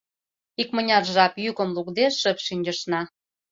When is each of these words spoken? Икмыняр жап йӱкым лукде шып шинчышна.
Икмыняр 0.61 1.03
жап 1.13 1.33
йӱкым 1.43 1.69
лукде 1.75 2.05
шып 2.19 2.37
шинчышна. 2.45 3.01